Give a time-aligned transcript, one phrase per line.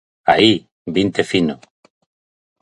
[0.33, 0.51] Aí,
[0.95, 1.55] vinte fino.